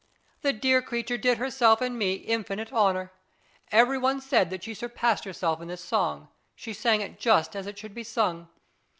[0.41, 3.11] The dear creature did herself and me infinite honour.
[3.71, 7.67] Every one said that she surpassed herself in this song; she sang it just as
[7.67, 8.49] it should be sung.